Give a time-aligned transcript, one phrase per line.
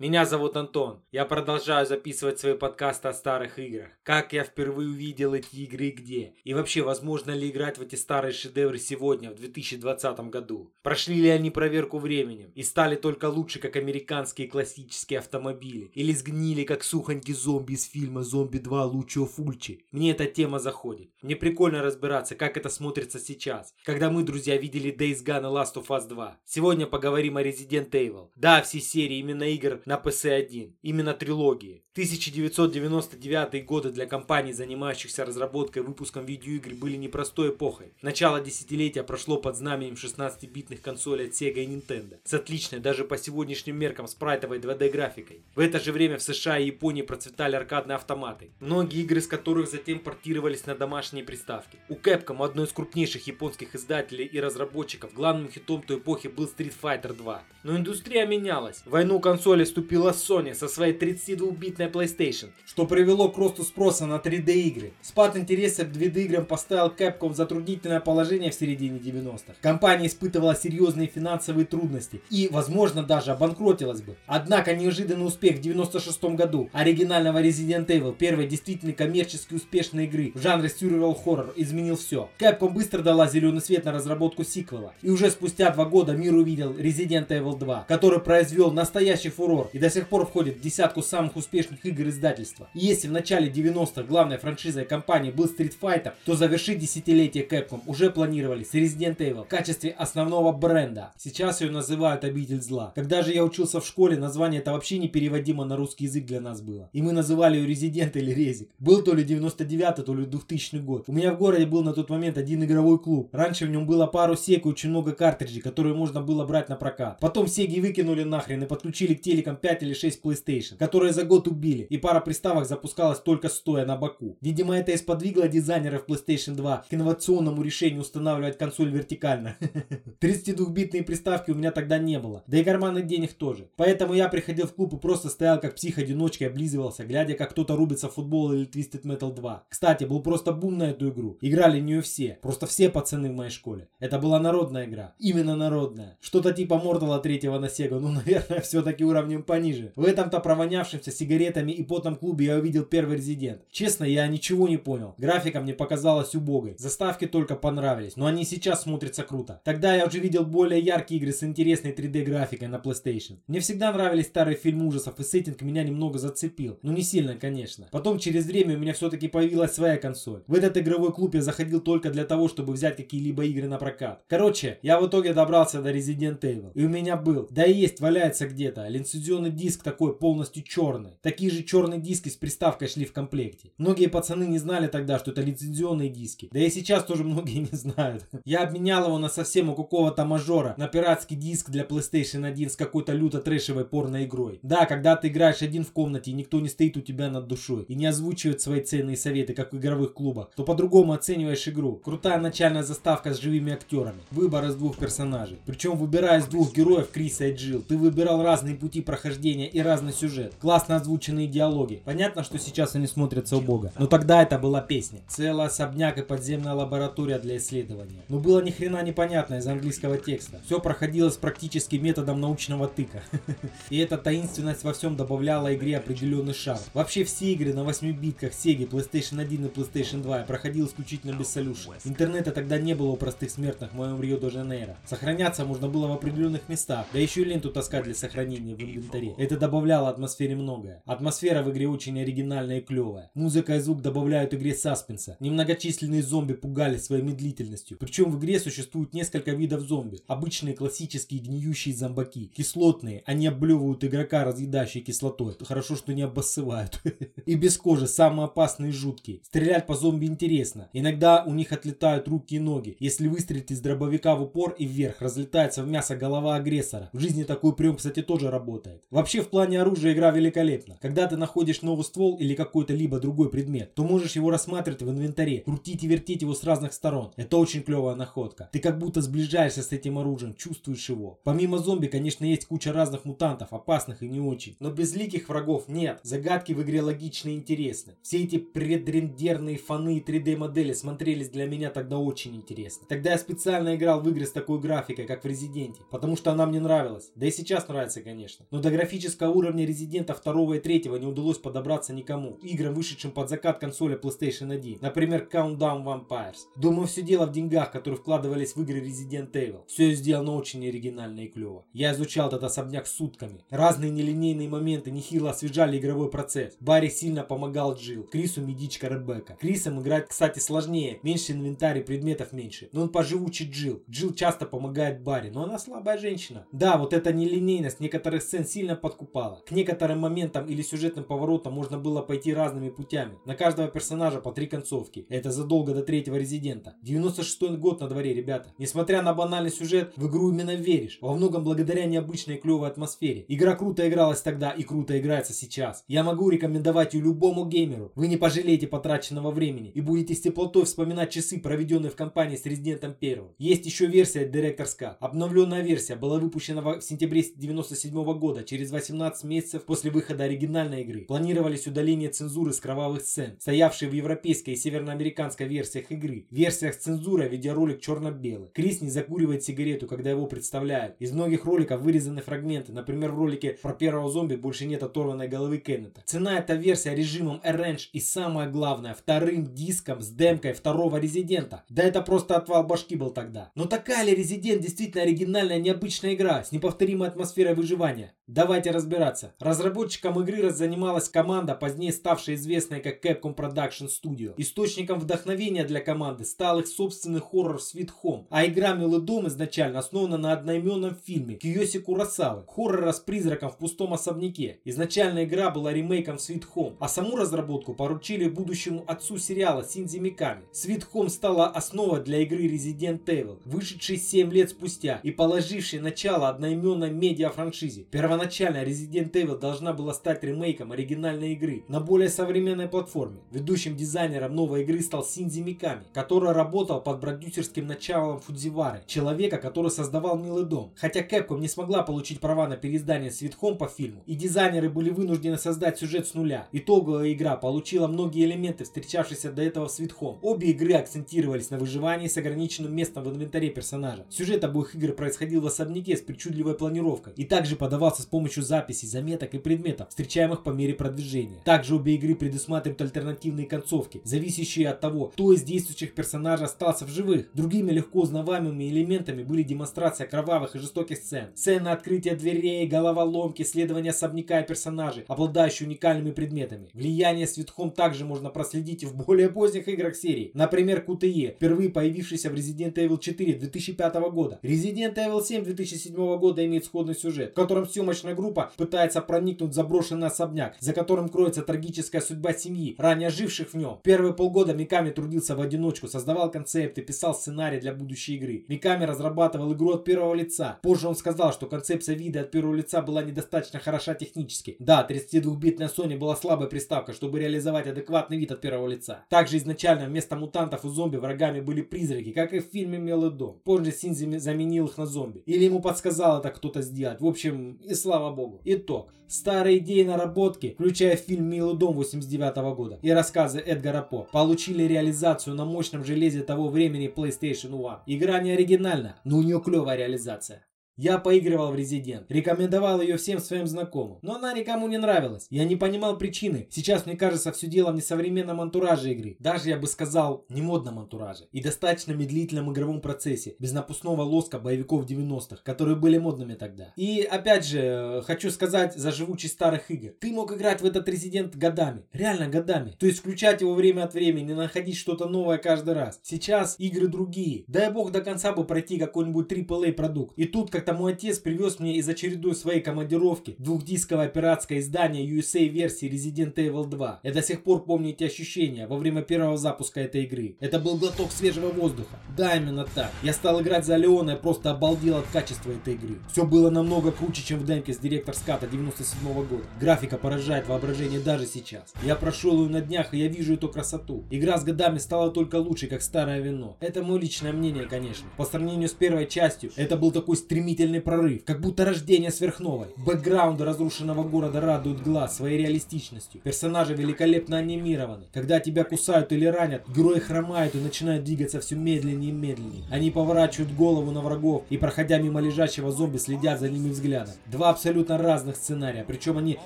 [0.00, 1.02] Меня зовут Антон.
[1.12, 3.90] Я продолжаю записывать свои подкасты о старых играх.
[4.02, 6.34] Как я впервые увидел эти игры и где.
[6.42, 10.72] И вообще, возможно ли играть в эти старые шедевры сегодня, в 2020 году.
[10.82, 15.90] Прошли ли они проверку временем и стали только лучше, как американские классические автомобили.
[15.92, 18.86] Или сгнили, как сухонький зомби из фильма «Зомби 2.
[18.86, 19.84] Лучо Фульчи».
[19.90, 21.10] Мне эта тема заходит.
[21.20, 23.74] Мне прикольно разбираться, как это смотрится сейчас.
[23.84, 26.38] Когда мы, друзья, видели Days Gone и Last of Us 2.
[26.46, 28.30] Сегодня поговорим о Resident Evil.
[28.34, 31.84] Да, все серии именно игр на PC1, именно трилогии.
[32.00, 37.92] 1999 годы для компаний, занимающихся разработкой и выпуском видеоигр, были непростой эпохой.
[38.00, 43.18] Начало десятилетия прошло под знаменем 16-битных консолей от Sega и Nintendo, с отличной даже по
[43.18, 45.42] сегодняшним меркам спрайтовой 2D графикой.
[45.54, 49.70] В это же время в США и Японии процветали аркадные автоматы, многие игры из которых
[49.70, 51.76] затем портировались на домашние приставки.
[51.90, 56.72] У Capcom, одной из крупнейших японских издателей и разработчиков, главным хитом той эпохи был Street
[56.80, 57.42] Fighter 2.
[57.64, 58.80] Но индустрия менялась.
[58.86, 64.52] войну консоли вступила Sony со своей 32-битной PlayStation, что привело к росту спроса на 3D
[64.52, 64.92] игры.
[65.02, 69.54] Спад интереса к 2D играм поставил Capcom в затруднительное положение в середине 90-х.
[69.60, 74.16] Компания испытывала серьезные финансовые трудности и, возможно, даже обанкротилась бы.
[74.26, 80.42] Однако неожиданный успех в 96 году оригинального Resident Evil, первой действительно коммерчески успешной игры в
[80.42, 82.28] жанре survival horror, изменил все.
[82.38, 84.94] Capcom быстро дала зеленый свет на разработку сиквела.
[85.02, 89.78] И уже спустя два года мир увидел Resident Evil 2, который произвел настоящий фурор и
[89.78, 92.68] до сих пор входит в десятку самых успешных игр издательства.
[92.74, 97.80] И если в начале 90-х главной франшизой компании был Street Fighter, то завершить десятилетие Capcom
[97.86, 101.12] уже планировали с Resident Evil в качестве основного бренда.
[101.16, 102.92] Сейчас ее называют Обитель Зла.
[102.94, 106.40] Когда же я учился в школе, название это вообще не переводимо на русский язык для
[106.40, 106.88] нас было.
[106.92, 108.70] И мы называли ее Resident или Резик.
[108.78, 111.04] Был то ли 99 то ли 2000 год.
[111.06, 113.28] У меня в городе был на тот момент один игровой клуб.
[113.32, 116.76] Раньше в нем было пару сек и очень много картриджей, которые можно было брать на
[116.76, 117.18] прокат.
[117.20, 121.46] Потом сеги выкинули нахрен и подключили к телекам 5 или 6 PlayStation, которые за год
[121.46, 124.36] убили, и пара приставок запускалась только стоя на боку.
[124.40, 129.56] Видимо, это и сподвигло дизайнеров PlayStation 2 к инновационному решению устанавливать консоль вертикально.
[130.20, 133.68] 32-битные приставки у меня тогда не было, да и карманных денег тоже.
[133.76, 137.76] Поэтому я приходил в клуб и просто стоял как псих-одиночка и облизывался, глядя как кто-то
[137.76, 139.64] рубится в футбол или Twisted Metal 2.
[139.68, 141.38] Кстати, был просто бум на эту игру.
[141.40, 143.88] Играли в нее все, просто все пацаны в моей школе.
[143.98, 146.16] Это была народная игра, именно народная.
[146.20, 149.92] Что-то типа Мортала третьего на Sega, ну наверное все-таки уровнем пониже.
[149.96, 151.10] В этом-то провонявшемся
[151.50, 153.62] сигаретами и потом клубе я увидел первый резидент.
[153.70, 155.14] Честно, я ничего не понял.
[155.18, 156.74] Графика мне показалась убогой.
[156.78, 159.60] Заставки только понравились, но они сейчас смотрятся круто.
[159.64, 163.38] Тогда я уже видел более яркие игры с интересной 3D графикой на PlayStation.
[163.46, 166.78] Мне всегда нравились старые фильмы ужасов и сеттинг меня немного зацепил.
[166.82, 167.88] Но не сильно, конечно.
[167.90, 170.42] Потом через время у меня все-таки появилась своя консоль.
[170.46, 174.22] В этот игровой клуб я заходил только для того, чтобы взять какие-либо игры на прокат.
[174.28, 176.70] Короче, я в итоге добрался до Resident Evil.
[176.74, 181.18] И у меня был, да и есть, валяется где-то, лицензионный диск такой полностью черный.
[181.22, 183.70] Такие же черные диски с приставкой шли в комплекте.
[183.78, 186.48] Многие пацаны не знали тогда, что это лицензионные диски.
[186.52, 188.26] Да и сейчас тоже многие не знают.
[188.44, 192.76] Я обменял его на совсем у какого-то мажора, на пиратский диск для PlayStation 1 с
[192.76, 194.58] какой-то люто трэшевой порной игрой.
[194.62, 197.84] Да, когда ты играешь один в комнате и никто не стоит у тебя над душой
[197.84, 201.96] и не озвучивает свои ценные советы, как в игровых клубах, то по-другому оцениваешь игру.
[201.96, 204.20] Крутая начальная заставка с живыми актерами.
[204.30, 205.58] Выбор из двух персонажей.
[205.66, 210.12] Причем выбирая из двух героев Криса и Джилл, ты выбирал разные пути прохождения и разный
[210.12, 210.54] сюжет.
[210.60, 210.96] Классно
[211.30, 212.02] озвученные диалоги.
[212.04, 213.92] Понятно, что сейчас они смотрятся убого.
[213.98, 215.20] Но тогда это была песня.
[215.28, 218.22] Целый особняк и подземная лаборатория для исследования.
[218.28, 220.60] Но было ни хрена непонятно из английского текста.
[220.64, 223.22] Все проходилось практически методом научного тыка.
[223.90, 226.78] И эта таинственность во всем добавляла игре определенный шар.
[226.94, 231.36] Вообще все игры на 8 битках Sega, PlayStation 1 и PlayStation 2 я проходил исключительно
[231.36, 231.96] без солюшена.
[232.04, 234.96] Интернета тогда не было у простых смертных в моем Рио-де-Жанейро.
[235.06, 239.34] Сохраняться можно было в определенных местах, да еще и ленту таскать для сохранения в инвентаре.
[239.38, 241.02] Это добавляло атмосфере многое.
[241.20, 243.30] Атмосфера в игре очень оригинальная и клевая.
[243.34, 245.36] Музыка и звук добавляют игре саспенса.
[245.38, 247.98] Немногочисленные зомби пугали своей медлительностью.
[247.98, 250.20] Причем в игре существует несколько видов зомби.
[250.28, 252.50] Обычные классические гниющие зомбаки.
[252.56, 255.54] Кислотные, они облевывают игрока разъедающей кислотой.
[255.60, 257.02] Хорошо, что не обоссывают.
[257.44, 259.40] И без кожи, самые опасные и жуткие.
[259.44, 260.88] Стрелять по зомби интересно.
[260.94, 262.96] Иногда у них отлетают руки и ноги.
[262.98, 267.10] Если выстрелить из дробовика в упор и вверх, разлетается в мясо голова агрессора.
[267.12, 269.04] В жизни такой прием, кстати, тоже работает.
[269.10, 270.96] Вообще в плане оружия игра великолепна.
[271.10, 275.10] Когда ты находишь новый ствол или какой-то либо другой предмет, то можешь его рассматривать в
[275.10, 277.32] инвентаре, крутить и вертеть его с разных сторон.
[277.34, 278.70] Это очень клевая находка.
[278.72, 281.40] Ты как будто сближаешься с этим оружием, чувствуешь его.
[281.42, 284.76] Помимо зомби, конечно, есть куча разных мутантов, опасных и не очень.
[284.78, 286.20] Но безликих врагов нет.
[286.22, 288.14] Загадки в игре логичны и интересны.
[288.22, 293.08] Все эти предрендерные фаны и 3D модели смотрелись для меня тогда очень интересно.
[293.08, 296.66] Тогда я специально играл в игры с такой графикой, как в Резиденте, потому что она
[296.66, 297.32] мне нравилась.
[297.34, 298.64] Да и сейчас нравится, конечно.
[298.70, 302.58] Но до графического уровня Резидента 2 и 3 не удалось подобраться никому.
[302.62, 304.98] Играм, вышедшим под закат консоли PlayStation 1.
[305.00, 306.66] Например, Countdown Vampires.
[306.76, 309.84] Думаю, все дело в деньгах, которые вкладывались в игры Resident Evil.
[309.86, 311.84] Все сделано очень оригинально и клево.
[311.92, 313.64] Я изучал этот особняк сутками.
[313.70, 316.76] Разные нелинейные моменты нехило освежали игровой процесс.
[316.80, 318.24] Барри сильно помогал Джилл.
[318.24, 319.56] Крису медичка Ребекка.
[319.60, 321.18] Крисом играть, кстати, сложнее.
[321.22, 322.88] Меньше инвентарь, предметов меньше.
[322.92, 324.02] Но он поживучий Джилл.
[324.08, 326.66] Джилл часто помогает Барри, но она слабая женщина.
[326.72, 329.62] Да, вот эта нелинейность некоторых сцен сильно подкупала.
[329.66, 333.38] К некоторым моментам или сюжетным поворотам можно было пойти разными путями.
[333.44, 335.26] На каждого персонажа по три концовки.
[335.28, 336.96] Это задолго до третьего резидента.
[337.02, 338.72] 96 год на дворе, ребята.
[338.78, 341.18] Несмотря на банальный сюжет, в игру именно веришь.
[341.20, 343.44] Во многом благодаря необычной клевой атмосфере.
[343.48, 346.04] Игра круто игралась тогда и круто играется сейчас.
[346.08, 348.12] Я могу рекомендовать ее любому геймеру.
[348.14, 352.66] Вы не пожалеете потраченного времени и будете с теплотой вспоминать часы, проведенные в компании с
[352.66, 353.44] Резидентом 1.
[353.58, 355.16] Есть еще версия Director's Cut.
[355.20, 361.20] Обновленная версия была выпущена в сентябре 97 года, через 18 месяцев после выхода оригинальной игры.
[361.22, 366.46] Планировались удаление цензуры с кровавых сцен, стоявшие в европейской и северноамериканской версиях игры.
[366.50, 368.70] В версиях с цензурой видеоролик черно-белый.
[368.72, 371.16] Крис не закуривает сигарету, когда его представляют.
[371.18, 372.92] Из многих роликов вырезаны фрагменты.
[372.92, 376.22] Например, в ролике про первого зомби больше нет оторванной головы Кеннета.
[376.24, 381.84] Цена эта версия режимом Arrange и самое главное, вторым диском с демкой второго Резидента.
[381.88, 383.70] Да это просто отвал башки был тогда.
[383.74, 388.34] Но такая ли Резидент действительно оригинальная необычная игра с неповторимой атмосферой выживания?
[388.46, 389.54] Давайте разбираться.
[389.60, 394.52] Разработчиком игры занималась команда, позднее ставшая известной как Capcom Production Studio.
[394.58, 400.00] Источником вдохновения для команды стал их собственный хоррор Sweet Home, а игра Милый дом изначально
[400.00, 404.80] основана на одноименном фильме Киоси Курасавы, хоррора с призраком в пустом особняке.
[404.84, 410.64] Изначально игра была ремейком Sweet Home, а саму разработку поручили будущему отцу сериала Синзи Миками.
[410.72, 416.48] Sweet Home стала основой для игры Resident Evil, вышедшей 7 лет спустя и положившей начало
[416.48, 418.04] одноименной медиа-франшизе.
[418.10, 423.40] Первоначально Resident Evil должна была стать ремейком оригинальной игры на более современной платформе.
[423.50, 429.90] Ведущим дизайнером новой игры стал Синзи Миками, который работал под продюсерским началом Фудзивары, человека, который
[429.90, 430.92] создавал Милый дом.
[430.96, 435.10] Хотя Capcom не смогла получить права на переиздание Sweet Home по фильму, и дизайнеры были
[435.10, 436.68] вынуждены создать сюжет с нуля.
[436.72, 440.38] Итоговая игра получила многие элементы, встречавшиеся до этого в Sweet Home.
[440.42, 444.26] Обе игры акцентировались на выживании с ограниченным местом в инвентаре персонажа.
[444.30, 449.08] Сюжет обоих игр происходил в особняке с причудливой планировкой и также подавался с помощью записей,
[449.08, 450.08] заметок и предметов,
[450.40, 451.60] встречаемых по мере продвижения.
[451.64, 457.10] Также обе игры предусматривают альтернативные концовки, зависящие от того, кто из действующих персонажей остался в
[457.10, 457.50] живых.
[457.54, 464.10] Другими легко узнаваемыми элементами были демонстрация кровавых и жестоких сцен, сцены открытия дверей, головоломки, исследования
[464.10, 466.88] особняка и персонажей, обладающие уникальными предметами.
[466.94, 470.50] Влияние Sweet также можно проследить и в более поздних играх серии.
[470.54, 474.58] Например, QTE, впервые появившийся в Resident Evil 4 2005 года.
[474.62, 479.74] Resident Evil 7 2007 года имеет сходный сюжет, в котором съемочная группа пытается проникнуть в
[479.74, 483.98] заброшенный особняк, за которым кроется трагическая судьба семьи, ранее живших в нем.
[484.02, 488.64] Первые полгода Миками трудился в одиночку, создавал концепты, писал сценарий для будущей игры.
[488.68, 490.78] Миками разрабатывал игру от первого лица.
[490.82, 494.76] Позже он сказал, что концепция вида от первого лица была недостаточно хороша технически.
[494.78, 499.24] Да, 32-битная Sony была слабой приставкой, чтобы реализовать адекватный вид от первого лица.
[499.28, 503.60] Также изначально вместо мутантов и зомби врагами были призраки, как и в фильме «Милый дом».
[503.64, 505.42] Позже Синзи заменил их на зомби.
[505.46, 507.20] Или ему подсказал это кто-то сделать.
[507.20, 508.60] В общем, и слава богу.
[508.64, 509.12] Итог.
[509.28, 515.54] Старые идеи наработки, включая фильм «Милый дом» 89 года и рассказы Эдгара По, получили реализацию
[515.56, 517.74] на мощном железе того времени PlayStation
[518.06, 518.18] 1.
[518.18, 520.64] Игра не оригинальна, но у нее клевая реализация.
[520.96, 525.46] Я поигрывал в Resident, рекомендовал ее всем своим знакомым, но она никому не нравилась.
[525.48, 526.66] Я не понимал причины.
[526.70, 529.36] Сейчас мне кажется все дело в несовременном антураже игры.
[529.38, 531.44] Даже я бы сказал, не модном антураже.
[531.52, 536.92] И достаточно медлительном игровом процессе, без напускного лоска боевиков 90-х, которые были модными тогда.
[536.96, 540.12] И опять же, э, хочу сказать за живучесть старых игр.
[540.20, 542.04] Ты мог играть в этот Resident годами.
[542.12, 542.94] Реально годами.
[542.98, 546.20] То есть включать его время от времени, находить что-то новое каждый раз.
[546.22, 547.64] Сейчас игры другие.
[547.68, 550.36] Дай бог до конца бы пройти какой-нибудь AAA продукт.
[550.36, 555.28] И тут, как как-то мой отец привез мне из очередной своей командировки двухдисковое пиратское издание
[555.28, 557.20] USA версии Resident Evil 2.
[557.22, 560.56] Я до сих пор помню эти ощущения во время первого запуска этой игры.
[560.58, 562.18] Это был глоток свежего воздуха.
[562.34, 563.10] Да, именно так.
[563.22, 566.16] Я стал играть за Леона и просто обалдел от качества этой игры.
[566.32, 569.64] Все было намного круче, чем в демке с директор ската 97 -го года.
[569.78, 571.92] Графика поражает воображение даже сейчас.
[572.02, 574.24] Я прошел ее на днях и я вижу эту красоту.
[574.30, 576.78] Игра с годами стала только лучше, как старое вино.
[576.80, 578.26] Это мое личное мнение, конечно.
[578.38, 580.69] По сравнению с первой частью, это был такой стремительный
[581.00, 582.88] прорыв, как будто рождение сверхновой.
[582.96, 586.40] Бэкграунды разрушенного города радуют глаз своей реалистичностью.
[586.42, 588.24] Персонажи великолепно анимированы.
[588.32, 592.84] Когда тебя кусают или ранят, герои хромают и начинают двигаться все медленнее и медленнее.
[592.90, 597.34] Они поворачивают голову на врагов и, проходя мимо лежащего зомби, следят за ними взглядом.
[597.46, 599.58] Два абсолютно разных сценария, причем они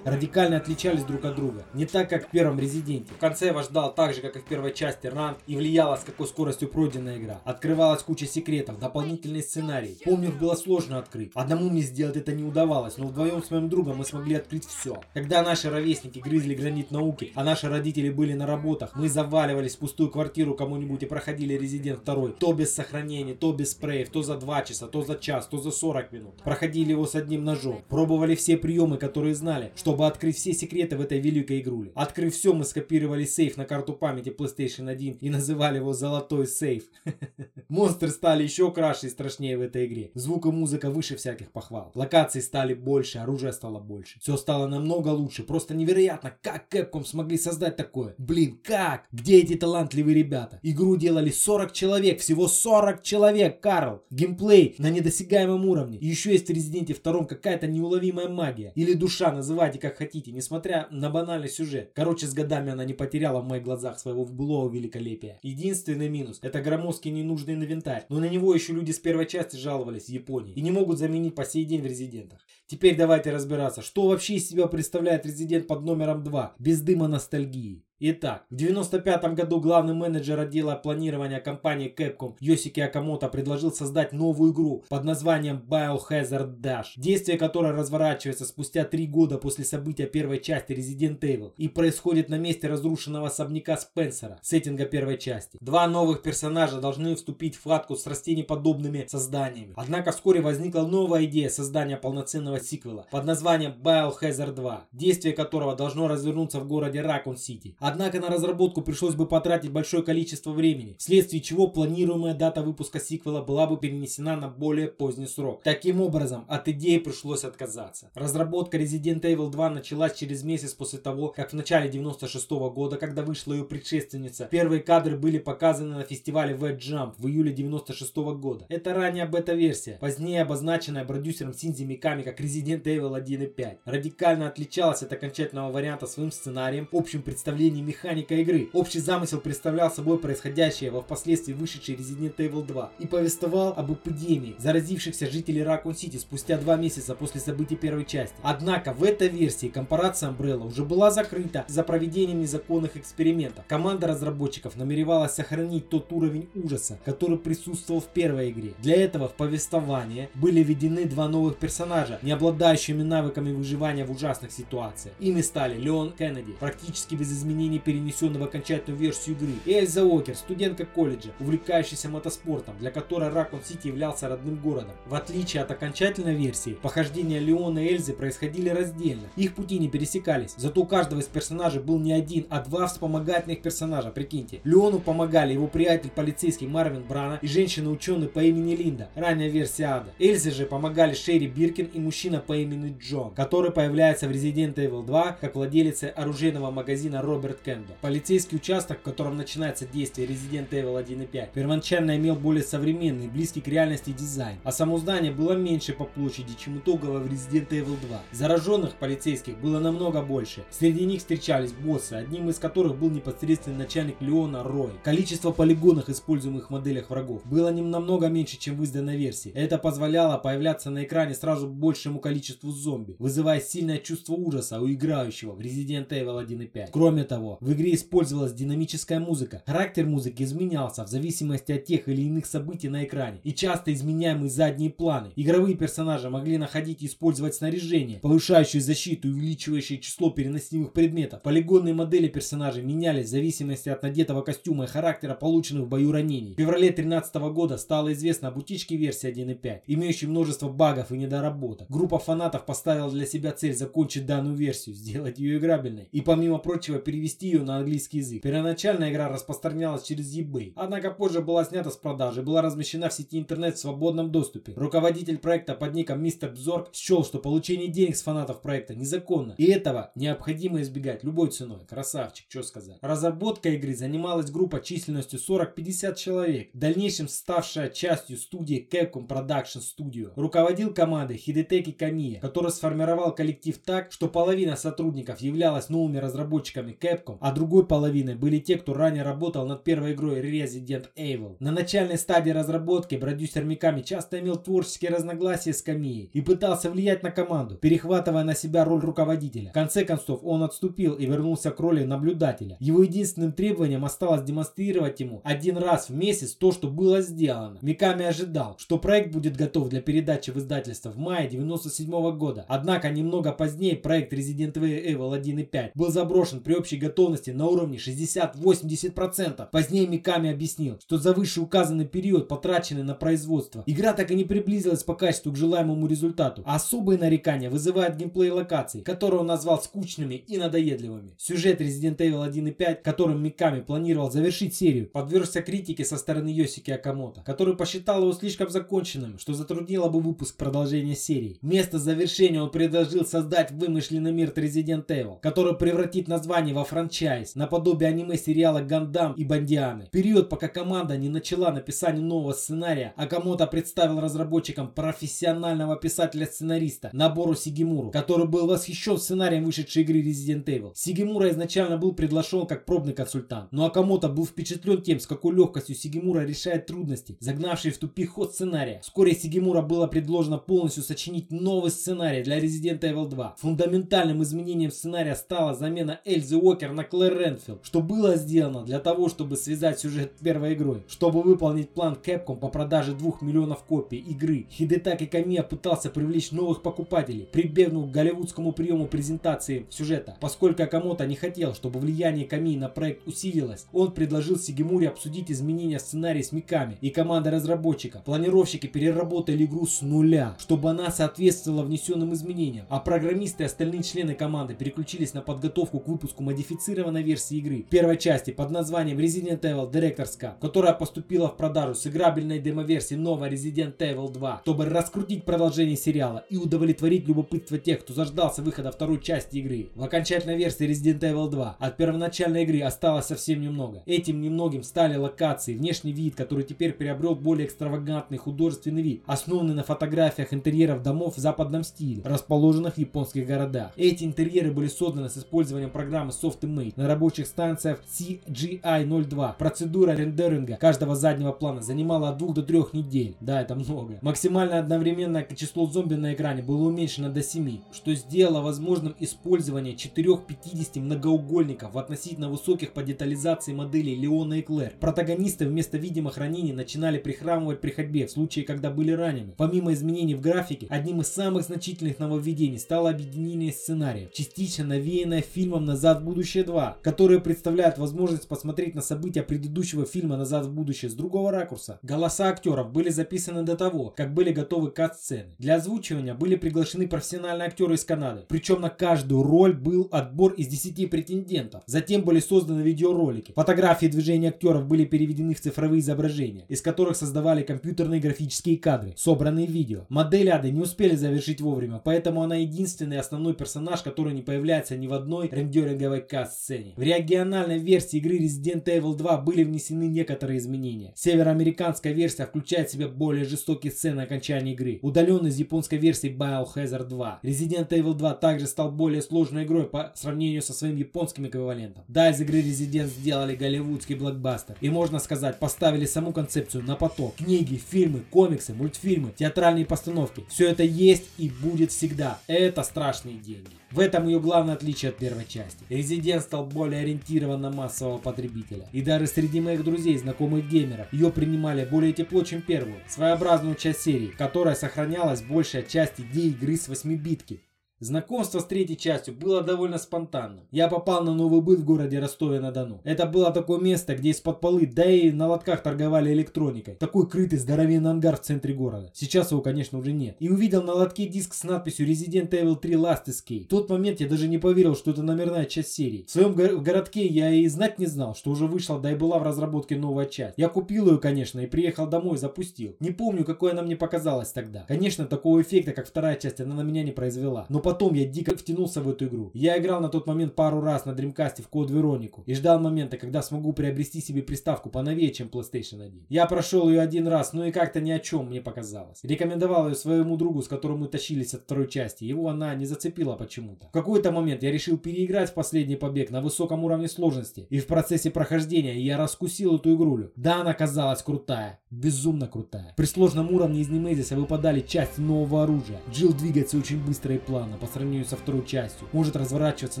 [0.04, 1.64] радикально отличались друг от друга.
[1.74, 3.12] Не так, как в первом Резиденте.
[3.14, 6.04] В конце вас ждал так же, как и в первой части ранг и влияла, с
[6.04, 7.40] какой скоростью пройденная игра.
[7.44, 9.98] Открывалась куча секретов, дополнительные сценарии.
[10.04, 11.32] Помню, было сложно открыть.
[11.34, 15.00] Одному мне сделать это не удавалось, но вдвоем с моим другом мы смогли открыть все.
[15.14, 19.78] Когда наши ровесники грызли гранит науки, а наши родители были на работах, мы заваливались в
[19.78, 22.28] пустую квартиру кому-нибудь и проходили Резидент 2.
[22.38, 25.70] То без сохранения, то без спреев, то за 2 часа, то за час, то за
[25.70, 26.42] 40 минут.
[26.42, 27.82] Проходили его с одним ножом.
[27.88, 31.92] Пробовали все приемы, которые знали, чтобы открыть все секреты в этой великой игруле.
[31.94, 36.84] Открыв все, мы скопировали сейф на карту памяти PlayStation 1 и называли его «Золотой сейф».
[37.68, 40.10] Монстры стали еще краше и страшнее в этой игре.
[40.14, 41.92] Звук и музыка выше всяких похвал.
[41.94, 44.18] Локации стали больше, оружие стало больше.
[44.20, 45.42] Все стало намного лучше.
[45.42, 48.14] Просто невероятно, как Capcom смогли создать такое.
[48.18, 49.06] Блин, как?
[49.12, 50.58] Где эти талантливые ребята?
[50.62, 54.02] Игру делали 40 человек, всего 40 человек, Карл.
[54.10, 55.98] Геймплей на недосягаемом уровне.
[55.98, 58.72] И еще есть в Резиденте втором какая-то неуловимая магия.
[58.74, 61.92] Или душа, называйте как хотите, несмотря на банальный сюжет.
[61.94, 65.38] Короче, с годами она не потеряла в моих глазах своего былого великолепия.
[65.42, 68.04] Единственный минус– это громоздкий ненужный инвентарь.
[68.08, 70.54] Но на него еще люди с первой части жаловались в Японии.
[70.54, 72.40] И не могут заменить по сей день в Резидентах.
[72.66, 77.84] Теперь давайте разбираться, что вообще из себя представляет Резидент под номером 2, без дыма ностальгии.
[78.04, 84.52] Итак, в 95 году главный менеджер отдела планирования компании Capcom Йосики Акамото предложил создать новую
[84.52, 90.72] игру под названием Biohazard Dash, действие которой разворачивается спустя три года после события первой части
[90.72, 95.58] Resident Evil и происходит на месте разрушенного особняка Спенсера, сеттинга первой части.
[95.60, 99.74] Два новых персонажа должны вступить в хватку с растениеподобными созданиями.
[99.76, 106.08] Однако вскоре возникла новая идея создания полноценного сиквела под названием Biohazard 2, действие которого должно
[106.08, 107.76] развернуться в городе Ракун-Сити.
[107.92, 113.42] Однако на разработку пришлось бы потратить большое количество времени, вследствие чего планируемая дата выпуска сиквела
[113.42, 115.60] была бы перенесена на более поздний срок.
[115.62, 118.10] Таким образом, от идеи пришлось отказаться.
[118.14, 122.96] Разработка Resident Evil 2 началась через месяц после того, как в начале 96 -го года,
[122.96, 128.16] когда вышла ее предшественница, первые кадры были показаны на фестивале Wet Jump в июле 96
[128.16, 128.64] -го года.
[128.70, 133.80] Это ранняя бета-версия, позднее обозначенная продюсером Синзи Миками как Resident Evil 1 и 5.
[133.84, 138.68] Радикально отличалась от окончательного варианта своим сценарием, общим представлением механика игры.
[138.72, 144.56] Общий замысел представлял собой происходящее во впоследствии вышедшей Resident Evil 2 и повествовал об эпидемии,
[144.58, 148.34] заразившихся жителей Ракун Сити спустя два месяца после событий первой части.
[148.42, 153.64] Однако в этой версии компарация Umbrella уже была закрыта за проведением незаконных экспериментов.
[153.66, 158.74] Команда разработчиков намеревалась сохранить тот уровень ужаса, который присутствовал в первой игре.
[158.78, 164.52] Для этого в повествование были введены два новых персонажа, не обладающими навыками выживания в ужасных
[164.52, 165.14] ситуациях.
[165.20, 169.54] Ими стали Леон Кеннеди, практически без изменений не перенесен в окончательную версию игры.
[169.66, 174.92] Эльза Уокер, студентка колледжа, увлекающаяся мотоспортом, для которой Ракон Сити являлся родным городом.
[175.06, 179.28] В отличие от окончательной версии, похождения Леона и Эльзы происходили раздельно.
[179.36, 180.54] Их пути не пересекались.
[180.56, 184.60] Зато у каждого из персонажей был не один, а два вспомогательных персонажа, прикиньте.
[184.64, 190.10] Леону помогали его приятель полицейский Марвин Брана и женщина-ученый по имени Линда, ранняя версия Ада.
[190.18, 195.04] Эльзе же помогали Шерри Биркин и мужчина по имени Джон, который появляется в Resident Evil
[195.04, 197.94] 2 как владелец оружейного магазина Роберт Кэндо.
[198.00, 203.28] Полицейский участок, в котором начинается действие Resident Evil 1 и 5, первоначально имел более современный,
[203.28, 207.68] близкий к реальности дизайн, а само здание было меньше по площади, чем итоговое в Resident
[207.68, 208.22] Evil 2.
[208.32, 210.64] Зараженных полицейских было намного больше.
[210.70, 214.92] Среди них встречались боссы, одним из которых был непосредственный начальник Леона Рой.
[215.02, 219.52] Количество полигонов, используемых в моделях врагов, было не намного меньше, чем в изданной версии.
[219.52, 225.52] Это позволяло появляться на экране сразу большему количеству зомби, вызывая сильное чувство ужаса у играющего
[225.52, 226.90] в Resident Evil 1 и 5.
[226.92, 229.62] Кроме того, того, в игре использовалась динамическая музыка.
[229.66, 234.50] Характер музыки изменялся в зависимости от тех или иных событий на экране и часто изменяемые
[234.50, 235.30] задние планы.
[235.36, 241.42] Игровые персонажи могли находить и использовать снаряжение, повышающее защиту и увеличивающее число переносимых предметов.
[241.42, 246.54] Полигонные модели персонажей менялись в зависимости от надетого костюма и характера полученных в бою ранений.
[246.54, 251.90] В феврале 2013 года стало известно об утечке версии 1.5, имеющей множество багов и недоработок.
[251.90, 256.98] Группа фанатов поставила для себя цель закончить данную версию, сделать ее играбельной и помимо прочего
[256.98, 258.42] перевести ее на английский язык.
[258.42, 263.12] Первоначально игра распространялась через eBay, однако позже была снята с продажи и была размещена в
[263.14, 264.72] сети интернет в свободном доступе.
[264.76, 269.64] Руководитель проекта под ником Мистер Бзорг счел, что получение денег с фанатов проекта незаконно, и
[269.64, 271.86] этого необходимо избегать любой ценой.
[271.88, 272.98] Красавчик, что сказать.
[273.00, 280.32] Разработка игры занималась группа численностью 40-50 человек, в дальнейшем ставшая частью студии Capcom Production Studio.
[280.36, 287.21] Руководил командой Хидетеки Камия, который сформировал коллектив так, что половина сотрудников являлась новыми разработчиками Capcom,
[287.40, 291.56] а другой половиной были те, кто ранее работал над первой игрой Resident Evil.
[291.60, 297.22] На начальной стадии разработки продюсер Миками часто имел творческие разногласия с Камией и пытался влиять
[297.22, 299.70] на команду, перехватывая на себя роль руководителя.
[299.70, 302.76] В конце концов, он отступил и вернулся к роли наблюдателя.
[302.80, 307.78] Его единственным требованием осталось демонстрировать ему один раз в месяц то, что было сделано.
[307.82, 312.64] Миками ожидал, что проект будет готов для передачи в издательство в мае 97 года.
[312.68, 317.66] Однако немного позднее проект Resident Evil 1 и 5 был заброшен при общей готовности на
[317.66, 319.68] уровне 60-80%.
[319.70, 325.04] Позднее Миками объяснил, что за вышеуказанный период, потраченный на производство, игра так и не приблизилась
[325.04, 326.62] по качеству к желаемому результату.
[326.64, 331.34] А особые нарекания вызывает геймплей локаций, которые он назвал скучными и надоедливыми.
[331.38, 336.48] Сюжет Resident Evil 1 и 5, которым Миками планировал завершить серию, подвергся критике со стороны
[336.48, 341.58] Йосики Акамото, который посчитал его слишком законченным, что затруднило бы выпуск продолжения серии.
[341.62, 348.10] Вместо завершения он предложил создать вымышленный мир Resident Evil, который превратит название во франчайз, наподобие
[348.10, 350.08] аниме-сериала Гандам и Бандианы.
[350.12, 358.10] Период, пока команда не начала написание нового сценария, Акамото представил разработчикам профессионального писателя-сценариста Набору Сигимуру,
[358.10, 360.92] который был восхищен сценарием вышедшей игры Resident Evil.
[360.94, 365.96] Сигимура изначально был предложен как пробный консультант, но Акамото был впечатлен тем, с какой легкостью
[365.96, 369.00] Сигимура решает трудности, загнавшие в тупик ход сценария.
[369.02, 373.56] Вскоре Сигимура было предложено полностью сочинить новый сценарий для Resident Evil 2.
[373.58, 379.28] Фундаментальным изменением сценария стала замена Эльзы Уокер на Клэр Ренфилд, что было сделано для того,
[379.28, 381.02] чтобы связать сюжет первой игрой.
[381.08, 386.82] Чтобы выполнить план Capcom по продаже 2 миллионов копий игры, Хидетаки Камия пытался привлечь новых
[386.82, 390.36] покупателей, прибегнув к голливудскому приему презентации сюжета.
[390.40, 395.98] Поскольку Акамото не хотел, чтобы влияние Камии на проект усилилось, он предложил Сигемуре обсудить изменения
[395.98, 398.22] сценария с Миками и командой разработчика.
[398.24, 404.34] Планировщики переработали игру с нуля, чтобы она соответствовала внесенным изменениям, а программисты и остальные члены
[404.34, 406.42] команды переключились на подготовку к выпуску
[406.82, 411.94] модифицированной версии игры первой части под названием Resident Evil Director's Cut, которая поступила в продажу
[411.94, 418.00] с играбельной демоверсией новой Resident Evil 2, чтобы раскрутить продолжение сериала и удовлетворить любопытство тех,
[418.00, 419.90] кто заждался выхода второй части игры.
[419.94, 424.02] В окончательной версии Resident Evil 2 от первоначальной игры осталось совсем немного.
[424.06, 429.84] Этим немногим стали локации, внешний вид, который теперь приобрел более экстравагантный художественный вид, основанный на
[429.84, 433.92] фотографиях интерьеров домов в западном стиле, расположенных в японских городах.
[433.96, 436.32] Эти интерьеры были созданы с использованием программы
[436.72, 439.54] Softimate на рабочих станциях CGI-02.
[439.58, 443.36] Процедура рендеринга каждого заднего плана занимала от 2 до 3 недель.
[443.40, 444.18] Да, это много.
[444.22, 451.00] Максимальное одновременное число зомби на экране было уменьшено до 7, что сделало возможным использование 4-50
[451.00, 454.94] многоугольников в относительно высоких по детализации моделей Леона и Клэр.
[455.00, 459.54] Протагонисты вместо видимых ранений начинали прихрамывать при ходьбе в случае, когда были ранены.
[459.56, 465.84] Помимо изменений в графике, одним из самых значительных нововведений стало объединение сценариев, частично навеянное фильмом
[465.84, 471.10] «Назад в будущее 2», которые представляют возможность посмотреть на события предыдущего фильма «Назад в будущее»
[471.10, 471.98] с другого ракурса.
[472.02, 475.54] Голоса актеров были записаны до того, как были готовы кат-сцены.
[475.58, 480.66] Для озвучивания были приглашены профессиональные актеры из Канады, причем на каждую роль был отбор из
[480.68, 481.82] 10 претендентов.
[481.86, 483.52] Затем были созданы видеоролики.
[483.52, 489.66] Фотографии движения актеров были переведены в цифровые изображения, из которых создавали компьютерные графические кадры, собранные
[489.66, 490.06] видео.
[490.08, 495.06] Модель Ады не успели завершить вовремя, поэтому она единственный основной персонаж, который не появляется ни
[495.06, 496.94] в одной рендеринговой каст-сцене.
[496.96, 501.12] В региональной версии игры Resident Evil 2 были внесены некоторые изменения.
[501.14, 507.08] Североамериканская версия включает в себя более жестокие сцены окончания игры, удаленные из японской версии Biohazard
[507.08, 507.40] 2.
[507.42, 512.04] Resident Evil 2 также стал более сложной игрой по сравнению со своим японским эквивалентом.
[512.08, 514.76] Да, из игры Resident сделали голливудский блокбастер.
[514.80, 517.36] И можно сказать, поставили саму концепцию на поток.
[517.36, 520.44] Книги, фильмы, комиксы, мультфильмы, театральные постановки.
[520.48, 522.40] Все это есть и будет всегда.
[522.46, 523.81] Это страшные деньги.
[523.92, 525.84] В этом ее главное отличие от первой части.
[525.90, 528.88] Resident стал более ориентирован на массового потребителя.
[528.92, 533.00] И даже среди моих друзей, знакомых геймеров, ее принимали более тепло, чем первую.
[533.06, 537.60] Своеобразную часть серии, в которой сохранялась большая часть идей игры с 8-битки.
[538.02, 540.64] Знакомство с третьей частью было довольно спонтанным.
[540.72, 543.00] Я попал на новый быт в городе Ростове-на-Дону.
[543.04, 546.96] Это было такое место, где из-под полы, да и на лотках торговали электроникой.
[546.96, 549.12] Такой крытый здоровенный ангар в центре города.
[549.14, 550.34] Сейчас его, конечно, уже нет.
[550.40, 553.66] И увидел на лотке диск с надписью Resident Evil 3 Last Escape.
[553.66, 556.24] В тот момент я даже не поверил, что это номерная часть серии.
[556.26, 559.38] В своем го городке я и знать не знал, что уже вышла, да и была
[559.38, 560.54] в разработке новая часть.
[560.56, 562.96] Я купил ее, конечно, и приехал домой, запустил.
[562.98, 564.84] Не помню, какой она мне показалась тогда.
[564.88, 567.64] Конечно, такого эффекта, как вторая часть, она на меня не произвела.
[567.68, 569.50] Но потом я дико втянулся в эту игру.
[569.52, 573.18] Я играл на тот момент пару раз на Dreamcast в Код Веронику и ждал момента,
[573.18, 576.26] когда смогу приобрести себе приставку поновее, чем PlayStation 1.
[576.30, 579.20] Я прошел ее один раз, но и как-то ни о чем мне показалось.
[579.22, 582.24] Рекомендовал ее своему другу, с которым мы тащились от второй части.
[582.24, 583.88] Его она не зацепила почему-то.
[583.88, 587.66] В какой-то момент я решил переиграть в последний побег на высоком уровне сложности.
[587.68, 590.32] И в процессе прохождения я раскусил эту игрулю.
[590.34, 591.78] Да, она казалась крутая.
[591.90, 592.94] Безумно крутая.
[592.96, 596.00] При сложном уровне из Немезиса выпадали части нового оружия.
[596.10, 599.08] Джилл двигается очень быстро и плавно по сравнению со второй частью.
[599.12, 600.00] Может разворачиваться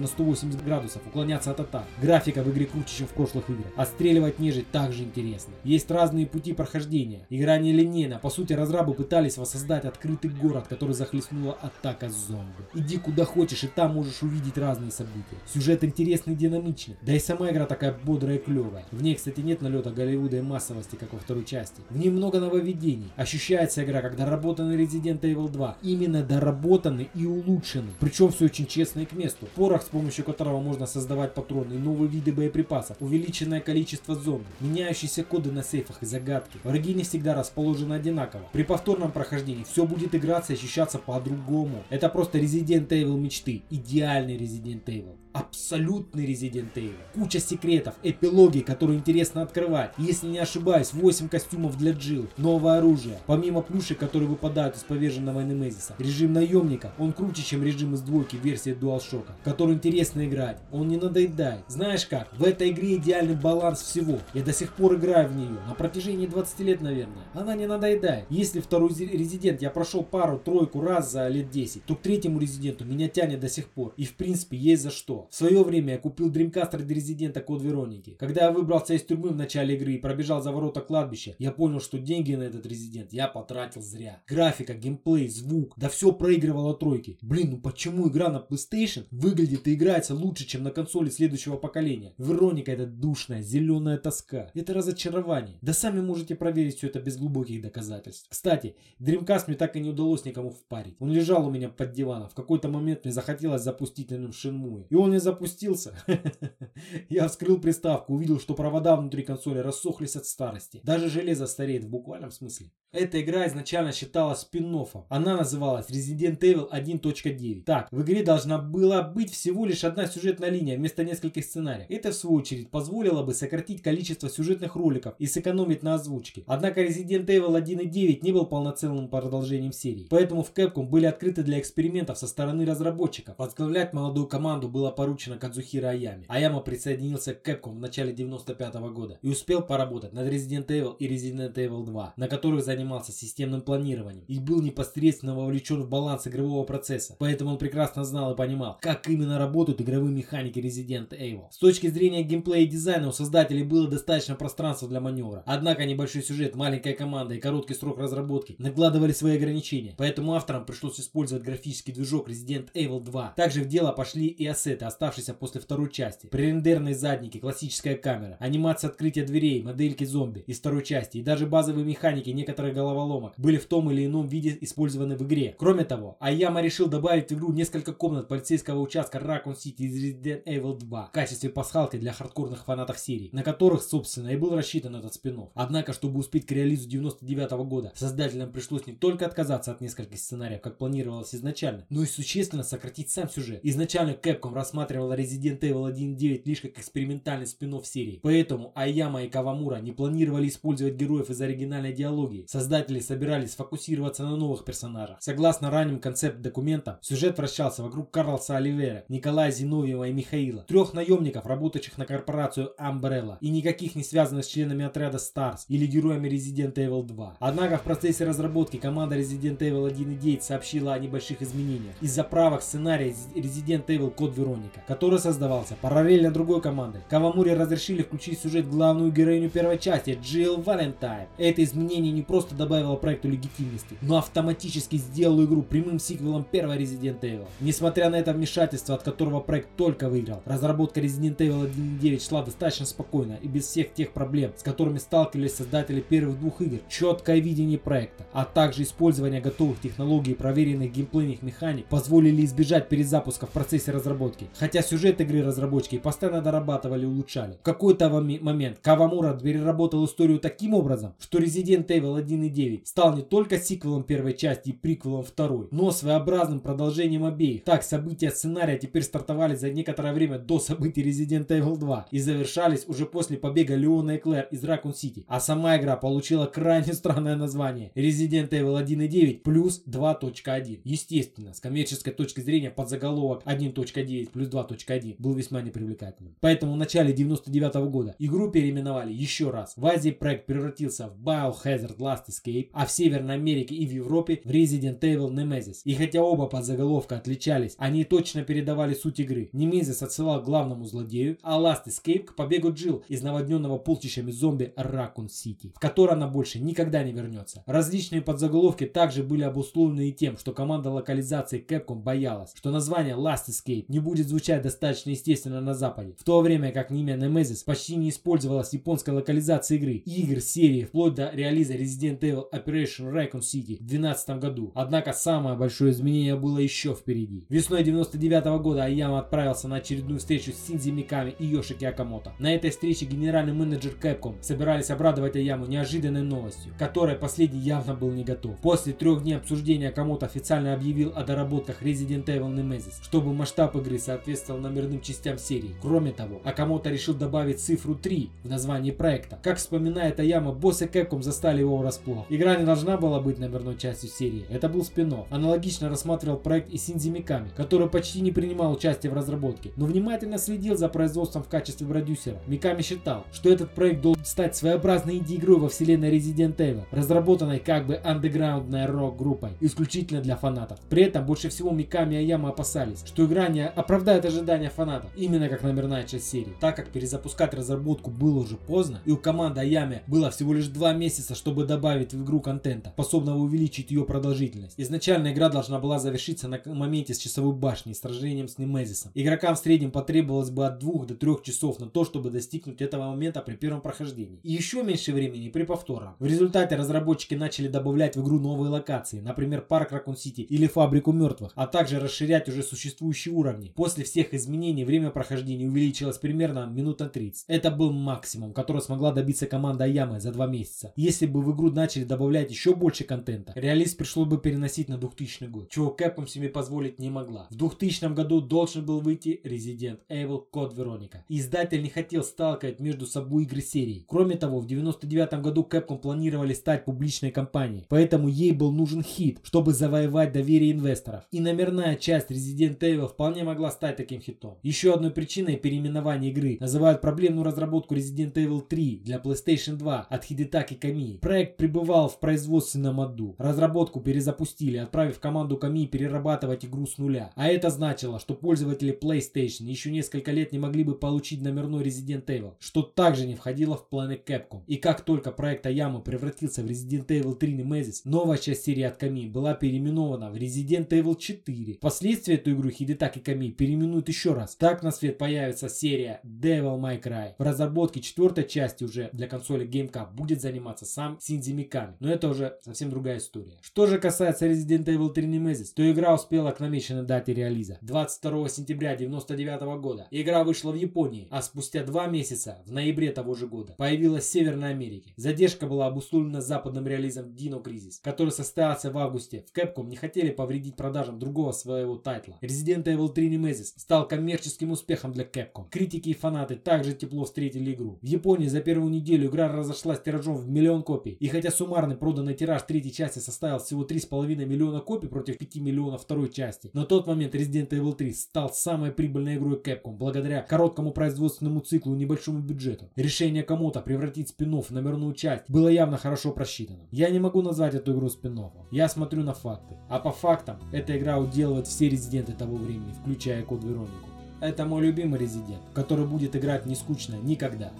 [0.00, 1.84] на 180 градусов, уклоняться от атак.
[2.00, 3.66] Графика в игре круче, чем в прошлых играх.
[3.76, 5.52] Отстреливать нежить также интересно.
[5.64, 7.26] Есть разные пути прохождения.
[7.28, 8.20] Игра не линейна.
[8.20, 12.62] По сути, разрабы пытались воссоздать открытый город, который захлестнула атака зомби.
[12.74, 15.36] Иди куда хочешь, и там можешь увидеть разные события.
[15.52, 16.96] Сюжет интересный и динамичный.
[17.02, 18.86] Да и сама игра такая бодрая и клевая.
[18.92, 21.82] В ней, кстати, нет налета Голливуда и массовости, как во второй части.
[21.90, 23.10] В ней много нововведений.
[23.16, 25.78] Ощущается игра как доработанный Resident Evil 2.
[25.82, 27.71] Именно доработанный и улучшенный.
[28.00, 29.46] Причем все очень честно и к месту.
[29.54, 35.24] Порох, с помощью которого можно создавать патроны и новые виды боеприпасов, увеличенное количество зомби, меняющиеся
[35.24, 36.58] коды на сейфах и загадки.
[36.64, 38.48] Враги не всегда расположены одинаково.
[38.52, 41.82] При повторном прохождении все будет играться и ощущаться по-другому.
[41.90, 43.62] Это просто Resident Evil мечты.
[43.70, 45.16] Идеальный Resident Evil.
[45.32, 46.96] Абсолютный Resident Evil.
[47.14, 49.92] Куча секретов, эпилоги, которые интересно открывать.
[49.96, 53.18] Если не ошибаюсь, 8 костюмов для Джилл, новое оружие.
[53.26, 55.94] Помимо плюшек, которые выпадают из поверженного Немезиса.
[55.98, 60.58] Режим наемника, он круче, чем режим из двойки версии DualShock, в которую интересно играть.
[60.70, 61.64] Он не надоедает.
[61.68, 64.18] Знаешь как, в этой игре идеальный баланс всего.
[64.34, 67.24] Я до сих пор играю в нее, на протяжении 20 лет, наверное.
[67.32, 68.26] Она не надоедает.
[68.28, 73.08] Если второй Resident я прошел пару-тройку раз за лет 10, то к третьему Резиденту меня
[73.08, 73.94] тянет до сих пор.
[73.96, 75.21] И в принципе есть за что.
[75.30, 78.16] В свое время я купил Dreamcast ради Резидента Код Вероники.
[78.18, 81.80] Когда я выбрался из тюрьмы в начале игры и пробежал за ворота кладбища, я понял,
[81.80, 84.22] что деньги на этот Резидент я потратил зря.
[84.26, 87.18] Графика, геймплей, звук, да все проигрывало тройки.
[87.22, 92.14] Блин, ну почему игра на PlayStation выглядит и играется лучше, чем на консоли следующего поколения?
[92.18, 94.50] Вероника это душная, зеленая тоска.
[94.54, 95.58] Это разочарование.
[95.62, 98.28] Да сами можете проверить все это без глубоких доказательств.
[98.28, 100.96] Кстати, Dreamcast мне так и не удалось никому впарить.
[100.98, 102.28] Он лежал у меня под диваном.
[102.28, 104.86] В какой-то момент мне захотелось запустить на нем Shenmue.
[104.88, 105.94] И он не запустился.
[107.08, 110.80] Я вскрыл приставку, увидел, что провода внутри консоли рассохлись от старости.
[110.82, 112.72] Даже железо стареет в буквальном смысле.
[112.92, 115.04] Эта игра изначально считалась спин -оффом.
[115.08, 117.62] Она называлась Resident Evil 1.9.
[117.64, 121.86] Так, в игре должна была быть всего лишь одна сюжетная линия вместо нескольких сценариев.
[121.88, 126.44] Это в свою очередь позволило бы сократить количество сюжетных роликов и сэкономить на озвучке.
[126.46, 130.08] Однако Resident Evil 1.9 не был полноценным продолжением серии.
[130.10, 133.38] Поэтому в Capcom были открыты для экспериментов со стороны разработчиков.
[133.38, 136.26] Возглавлять молодую команду было поручено Кадзухира Аями.
[136.28, 140.94] Аяма присоединился к Capcom в начале 95 -го года и успел поработать над Resident Evil
[140.98, 146.26] и Resident Evil 2, на которых занимался системным планированием и был непосредственно вовлечен в баланс
[146.26, 147.14] игрового процесса.
[147.18, 151.44] Поэтому он прекрасно знал и понимал, как именно работают игровые механики Resident Evil.
[151.50, 155.42] С точки зрения геймплея и дизайна у создателей было достаточно пространства для маневра.
[155.46, 159.94] Однако небольшой сюжет, маленькая команда и короткий срок разработки накладывали свои ограничения.
[159.96, 163.34] Поэтому авторам пришлось использовать графический движок Resident Evil 2.
[163.36, 166.26] Также в дело пошли и ассеты, оставшиеся после второй части.
[166.26, 171.84] Пререндерные задники, классическая камера, анимация открытия дверей, модельки зомби из второй части и даже базовые
[171.84, 175.56] механики некоторых головоломок были в том или ином виде использованы в игре.
[175.58, 180.44] Кроме того, Аяма решил добавить в игру несколько комнат полицейского участка Raccoon City из Resident
[180.44, 184.94] Evil 2 в качестве пасхалки для хардкорных фанатов серии, на которых, собственно, и был рассчитан
[184.94, 185.50] этот спин -офф.
[185.54, 190.18] Однако, чтобы успеть к релизу 99 -го года, создателям пришлось не только отказаться от нескольких
[190.18, 193.60] сценариев, как планировалось изначально, но и существенно сократить сам сюжет.
[193.64, 198.20] Изначально Capcom рассматривала Resident Evil 1.9 лишь как экспериментальный спин серии.
[198.22, 202.44] Поэтому Аяма и Кавамура не планировали использовать героев из оригинальной диалогии.
[202.62, 205.16] Создатели собирались сфокусироваться на новых персонажах.
[205.18, 211.98] Согласно ранним концепт-документам, сюжет вращался вокруг Карлса Оливера, Николая Зиновьева и Михаила, трех наемников, работающих
[211.98, 217.02] на корпорацию Umbrella, и никаких не связанных с членами отряда Stars или героями Resident Evil
[217.02, 217.38] 2.
[217.40, 222.22] Однако в процессе разработки команда Resident Evil 1 и 9 сообщила о небольших изменениях из-за
[222.22, 227.00] правок сценария Resident Evil Код Вероника, который создавался параллельно другой командой.
[227.10, 231.26] Кавамури разрешили включить в сюжет главную героиню первой части Джилл Валентайн.
[231.38, 237.20] Это изменение не просто добавило проекту легитимности, но автоматически сделало игру прямым сиквелом первой Resident
[237.20, 237.46] Evil.
[237.60, 242.86] Несмотря на это вмешательство, от которого проект только выиграл, разработка Resident Evil 1.9 шла достаточно
[242.86, 246.78] спокойно и без всех тех проблем, с которыми сталкивались создатели первых двух игр.
[246.88, 253.46] Четкое видение проекта, а также использование готовых технологий и проверенных геймплейных механик позволили избежать перезапуска
[253.46, 254.48] в процессе разработки.
[254.58, 257.54] Хотя сюжет игры разработчики постоянно дорабатывали и улучшали.
[257.60, 263.58] В какой-то момент Кавамура переработал историю таким образом, что Resident Evil 1.9 стал не только
[263.58, 267.64] сиквелом первой части и приквелом второй, но своеобразным продолжением обеих.
[267.64, 272.84] Так, события сценария теперь стартовали за некоторое время до событий Resident Evil 2 и завершались
[272.86, 275.24] уже после побега Леона и Клэр из Raccoon City.
[275.26, 280.80] А сама игра получила крайне странное название Resident Evil 1.9 плюс 2.1.
[280.84, 286.36] Естественно, с коммерческой точки зрения подзаголовок 1.9 плюс 2.1 был весьма непривлекательным.
[286.40, 289.74] Поэтому в начале 99 -го года игру переименовали еще раз.
[289.76, 294.40] В Азии проект превратился в Biohazard Last Escape, а в Северной Америке и в Европе
[294.44, 295.80] в Resident Evil Nemesis.
[295.84, 299.50] И хотя оба подзаголовка отличались, они точно передавали суть игры.
[299.52, 304.72] Nemesis отсылал к главному злодею, а Last Escape к побегу Джилл из наводненного полчищами зомби
[304.76, 307.62] Raccoon City, в который она больше никогда не вернется.
[307.66, 313.48] Различные подзаголовки также были обусловлены и тем, что команда локализации Capcom боялась, что название Last
[313.48, 317.96] Escape не будет звучать достаточно естественно на Западе, в то время как имя Nemesis почти
[317.96, 323.12] не использовалось в японской локализации игры и игр серии вплоть до релиза Resident Evil Operation
[323.12, 324.72] Raccoon City в 2012 году.
[324.74, 327.46] Однако самое большое изменение было еще впереди.
[327.48, 332.32] Весной 99 -го года Аяма отправился на очередную встречу с Синдзи Миками и Йошики Акамото.
[332.38, 338.10] На этой встрече генеральный менеджер Capcom собирались обрадовать Аяму неожиданной новостью, которой последний явно был
[338.10, 338.58] не готов.
[338.60, 343.98] После трех дней обсуждения Акамото официально объявил о доработках Resident Evil Nemesis, чтобы масштаб игры
[343.98, 345.74] соответствовал номерным частям серии.
[345.80, 349.38] Кроме того, Акамото решил добавить цифру 3 в название проекта.
[349.42, 352.26] Как вспоминает Аяма, боссы Capcom застали его врасплох.
[352.28, 355.26] Игра не должна была быть номерной частью серии, это был спин -офф.
[355.30, 360.38] Аналогично рассматривал проект и Синдзи Миками, который почти не принимал участие в разработке, но внимательно
[360.38, 362.38] следил за производством в качестве продюсера.
[362.46, 367.86] Миками считал, что этот проект должен стать своеобразной инди-игрой во вселенной Resident Evil, разработанной как
[367.86, 370.78] бы андеграундной рок-группой, исключительно для фанатов.
[370.88, 375.48] При этом больше всего Миками и Аяма опасались, что игра не оправдает ожидания фанатов, именно
[375.48, 380.02] как номерная часть серии, так как перезапускать разработку было уже поздно, и у команды Аями
[380.06, 384.74] было всего лишь два месяца, чтобы добавить в игру контента, способного увеличить ее продолжительность.
[384.78, 389.12] Изначально игра должна была завершиться на моменте с часовой башней, сражением с Немезисом.
[389.14, 393.10] Игрокам в среднем потребовалось бы от 2 до 3 часов на то, чтобы достигнуть этого
[393.10, 394.40] момента при первом прохождении.
[394.42, 396.16] И еще меньше времени при повторах.
[396.18, 401.12] В результате разработчики начали добавлять в игру новые локации, например, парк Ракун Сити или фабрику
[401.12, 403.72] мертвых, а также расширять уже существующие уровни.
[403.74, 407.44] После всех изменений время прохождения увеличилось примерно минут на 30.
[407.48, 410.92] Это был максимум, который смогла добиться команда Ямы за два месяца.
[410.96, 415.44] Если бы в игру начали добавлять еще больше контента, реалист пришлось бы переносить на 2000
[415.46, 417.48] год, чего Capcom себе позволить не могла.
[417.50, 421.22] В 2000 году должен был выйти Resident Evil Code Veronica.
[421.28, 424.04] Издатель не хотел сталкивать между собой игры серии.
[424.06, 429.40] Кроме того, в 99 году Capcom планировали стать публичной компанией, поэтому ей был нужен хит,
[429.42, 431.24] чтобы завоевать доверие инвесторов.
[431.32, 434.58] И номерная часть Resident Evil вполне могла стать таким хитом.
[434.62, 440.30] Еще одной причиной переименования игры называют проблемную разработку Resident Evil 3 для PlayStation 2 от
[440.30, 441.18] Hidetaki Kamiya.
[441.18, 443.34] Проект пребывал в производственном аду.
[443.38, 447.32] Разработку перезапустили, отправив команду Kamiya перерабатывать игру с нуля.
[447.34, 452.26] А это значило, что пользователи PlayStation еще несколько лет не могли бы получить номерной Resident
[452.26, 454.60] Evil, что также не входило в планы Capcom.
[454.66, 459.02] И как только проект Аяма превратился в Resident Evil 3 Nemesis, новая часть серии от
[459.02, 461.74] Kamiya была переименована в Resident Evil 4.
[461.74, 464.56] Впоследствии эту игру Hidetaki Kamiya переименуют еще раз.
[464.56, 467.32] Так на свет появится серия Devil May Cry.
[467.38, 471.96] В разработке четвертой части уже для консоли GameCube будет заниматься сам Синдзи Миками.
[472.00, 473.58] Но это уже совсем другая история.
[473.62, 477.78] Что же касается Resident Evil 3 Nemesis, то игра успела к намеченной дате релиза.
[477.82, 480.08] 22 сентября 1999 года.
[480.10, 484.32] Игра вышла в Японии, а спустя два месяца, в ноябре того же года, появилась в
[484.32, 485.12] Северной Америке.
[485.16, 489.44] Задержка была обусловлена западным релизом Dino Crisis, который состоялся в августе.
[489.52, 492.38] В Capcom не хотели повредить продажам другого своего тайтла.
[492.42, 495.68] Resident Evil 3 Nemesis стал коммерческим успехом для Capcom.
[495.70, 497.98] Критики и фанаты также тепло встретили игру.
[498.02, 501.12] В Японии за первую неделю игра разошлась тиражом в миллион копий.
[501.12, 506.02] И хотя суммарный проданный тираж третьей части составил всего 3,5 миллиона копий против 5 миллионов
[506.02, 510.92] второй части, на тот момент Resident Evil 3 стал самой прибыльной игрой Capcom благодаря короткому
[510.92, 512.90] производственному циклу и небольшому бюджету.
[512.96, 516.86] Решение кому-то превратить спин в номерную часть было явно хорошо просчитанным.
[516.90, 518.66] Я не могу назвать эту игру спин -оффом.
[518.70, 519.76] Я смотрю на факты.
[519.88, 524.08] А по фактам, эта игра уделывает все резиденты того времени, включая Код Веронику.
[524.40, 527.72] Это мой любимый резидент, который будет играть не скучно никогда.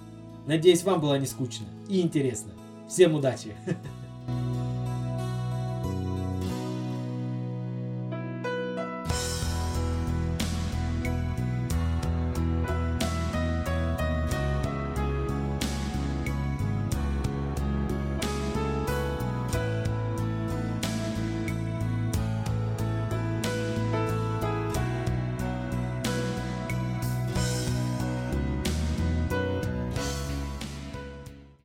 [0.46, 2.52] Надеюсь, вам было не скучно и интересно.
[2.92, 3.54] Всем удачи!